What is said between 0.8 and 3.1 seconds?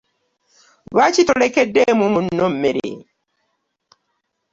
Lwaki tolekedeemu muno mmere?